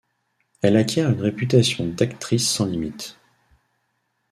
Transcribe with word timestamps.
Elle 0.63 0.77
acquiert 0.77 1.11
une 1.11 1.21
réputation 1.21 1.85
d'actrice 1.85 2.49
sans 2.49 2.65
limite. 2.65 3.19